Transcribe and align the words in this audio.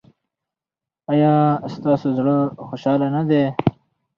ایا 1.11 1.33
ستاسو 1.73 2.07
زړه 2.17 2.37
خوشحاله 2.67 3.07
نه 3.15 3.21
دی؟ 3.29 3.43